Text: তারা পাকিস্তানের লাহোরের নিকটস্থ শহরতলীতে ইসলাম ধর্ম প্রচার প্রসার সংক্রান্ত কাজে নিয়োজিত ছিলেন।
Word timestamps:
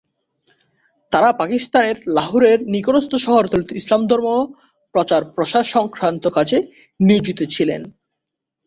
তারা 1.11 1.29
পাকিস্তানের 1.33 1.97
লাহোরের 2.07 2.59
নিকটস্থ 2.67 3.11
শহরতলীতে 3.17 3.73
ইসলাম 3.75 4.01
ধর্ম 4.07 4.27
প্রচার 4.95 5.21
প্রসার 5.35 5.65
সংক্রান্ত 5.75 6.23
কাজে 6.27 6.57
নিয়োজিত 6.99 7.39
ছিলেন। 7.53 7.81